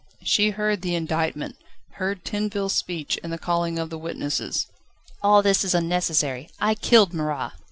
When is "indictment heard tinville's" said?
0.95-2.73